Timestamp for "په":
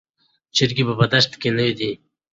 0.87-1.05